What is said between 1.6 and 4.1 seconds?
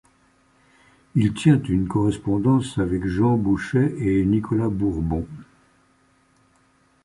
une correspondance avec Jean Bouchet